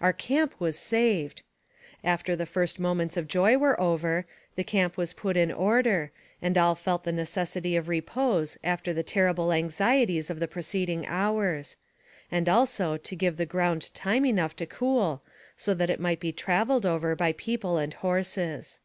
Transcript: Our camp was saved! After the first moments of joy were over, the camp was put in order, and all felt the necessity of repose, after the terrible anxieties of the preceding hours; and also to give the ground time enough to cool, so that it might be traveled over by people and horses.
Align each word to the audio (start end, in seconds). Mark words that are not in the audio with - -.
Our 0.00 0.12
camp 0.12 0.54
was 0.60 0.78
saved! 0.78 1.42
After 2.04 2.36
the 2.36 2.46
first 2.46 2.78
moments 2.78 3.16
of 3.16 3.26
joy 3.26 3.58
were 3.58 3.80
over, 3.80 4.26
the 4.54 4.62
camp 4.62 4.96
was 4.96 5.12
put 5.12 5.36
in 5.36 5.50
order, 5.50 6.12
and 6.40 6.56
all 6.56 6.76
felt 6.76 7.02
the 7.02 7.10
necessity 7.10 7.74
of 7.74 7.88
repose, 7.88 8.56
after 8.62 8.92
the 8.92 9.02
terrible 9.02 9.52
anxieties 9.52 10.30
of 10.30 10.38
the 10.38 10.46
preceding 10.46 11.04
hours; 11.08 11.76
and 12.30 12.48
also 12.48 12.96
to 12.96 13.16
give 13.16 13.38
the 13.38 13.44
ground 13.44 13.92
time 13.92 14.24
enough 14.24 14.54
to 14.54 14.66
cool, 14.66 15.24
so 15.56 15.74
that 15.74 15.90
it 15.90 15.98
might 15.98 16.20
be 16.20 16.30
traveled 16.30 16.86
over 16.86 17.16
by 17.16 17.32
people 17.32 17.76
and 17.76 17.94
horses. 17.94 18.78